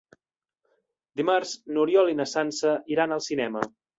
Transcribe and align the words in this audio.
Dimarts 1.21 1.51
n'Oriol 1.77 2.11
i 2.13 2.17
na 2.21 2.27
Sança 2.33 2.75
iran 2.97 3.17
al 3.19 3.25
cinema. 3.29 3.65